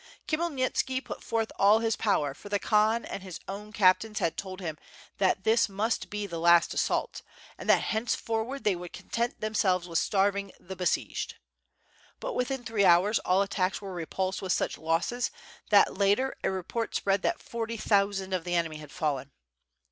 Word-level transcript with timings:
Khmyel 0.27 0.51
nitski 0.51 0.99
put 1.05 1.23
forth 1.23 1.51
all 1.59 1.77
his 1.77 1.95
power, 1.95 2.33
for 2.33 2.49
the 2.49 2.57
Khan 2.57 3.05
and 3.05 3.21
his 3.21 3.39
own 3.47 3.71
cap 3.71 3.99
tains 3.99 4.17
had 4.17 4.35
told 4.35 4.59
him 4.59 4.79
that 5.19 5.43
this 5.43 5.69
must 5.69 6.09
be 6.09 6.25
the 6.25 6.39
last 6.39 6.73
assault, 6.73 7.21
and 7.55 7.69
that 7.69 7.83
henceforward 7.83 8.63
they 8.63 8.75
would 8.75 8.93
content 8.93 9.41
themselves 9.41 9.87
with 9.87 9.99
starv 9.99 10.35
ing 10.35 10.53
the 10.59 10.75
besieged. 10.75 11.35
But 12.19 12.33
within 12.33 12.63
three 12.63 12.83
hours 12.83 13.19
all 13.19 13.43
attacks 13.43 13.79
were 13.79 13.93
repulsed 13.93 14.41
with 14.41 14.53
such 14.53 14.79
losses 14.79 15.29
that 15.69 15.95
later 15.95 16.33
a 16.43 16.49
report 16.49 16.95
spread 16.95 17.21
that 17.21 17.39
forty 17.39 17.77
thousand 17.77 18.33
of 18.33 18.43
the 18.43 18.55
enemy 18.55 18.77
had 18.77 18.91
fallen. 18.91 19.31